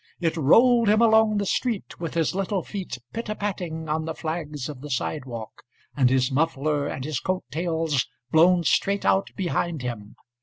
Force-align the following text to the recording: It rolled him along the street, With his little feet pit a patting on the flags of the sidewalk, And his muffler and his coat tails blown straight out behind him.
It 0.19 0.35
rolled 0.35 0.87
him 0.87 0.99
along 0.99 1.37
the 1.37 1.45
street, 1.45 1.99
With 1.99 2.15
his 2.15 2.33
little 2.33 2.63
feet 2.63 2.97
pit 3.13 3.29
a 3.29 3.35
patting 3.35 3.87
on 3.87 4.05
the 4.05 4.15
flags 4.15 4.67
of 4.67 4.81
the 4.81 4.89
sidewalk, 4.89 5.61
And 5.95 6.09
his 6.09 6.31
muffler 6.31 6.87
and 6.87 7.05
his 7.05 7.19
coat 7.19 7.43
tails 7.51 8.07
blown 8.31 8.63
straight 8.63 9.05
out 9.05 9.29
behind 9.35 9.83
him. 9.83 10.15